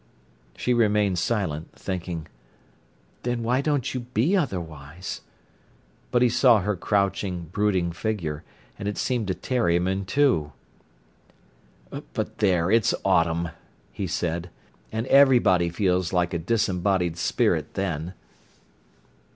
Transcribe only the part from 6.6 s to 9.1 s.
her crouching, brooding figure, and it